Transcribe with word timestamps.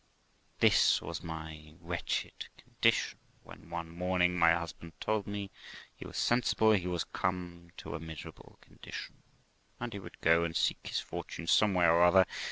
THE 0.61 0.69
LIFE 0.69 0.73
OF 0.73 1.01
ROXANA 1.03 1.27
199 1.27 1.77
This 1.77 1.77
was 1.77 1.79
my 1.83 1.87
wretched 1.87 2.47
condition, 2.57 3.19
when 3.43 3.69
one 3.69 3.89
morning 3.91 4.35
my 4.35 4.51
husband 4.51 4.93
told 4.99 5.27
me 5.27 5.51
he 5.95 6.07
was 6.07 6.17
sensible 6.17 6.71
he 6.71 6.87
was 6.87 7.03
come 7.03 7.69
to 7.77 7.93
a 7.93 7.99
miserable 7.99 8.57
condition, 8.61 9.21
and 9.79 9.93
he 9.93 9.99
would 9.99 10.19
go 10.21 10.43
and 10.43 10.55
seek 10.55 10.79
his 10.87 10.99
fortune 11.01 11.45
somewhere 11.45 11.93
or 11.93 12.01
other. 12.03 12.25